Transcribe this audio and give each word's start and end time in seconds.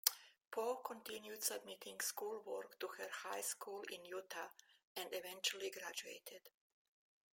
Poe 0.49 0.77
continued 0.83 1.43
submitting 1.43 1.99
schoolwork 2.01 2.79
to 2.79 2.87
her 2.87 3.07
high 3.21 3.41
school 3.41 3.83
in 3.91 4.03
Utah 4.03 4.47
and 4.97 5.09
eventually 5.13 5.69
graduated. 5.69 6.41